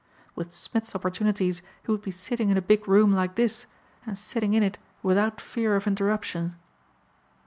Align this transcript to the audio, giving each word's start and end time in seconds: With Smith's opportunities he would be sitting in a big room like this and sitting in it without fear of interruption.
With 0.33 0.51
Smith's 0.51 0.95
opportunities 0.95 1.61
he 1.85 1.91
would 1.91 2.01
be 2.01 2.09
sitting 2.09 2.49
in 2.49 2.57
a 2.57 2.61
big 2.63 2.87
room 2.87 3.13
like 3.13 3.35
this 3.35 3.67
and 4.03 4.17
sitting 4.17 4.55
in 4.55 4.63
it 4.63 4.79
without 5.03 5.39
fear 5.39 5.75
of 5.75 5.85
interruption. 5.85 6.55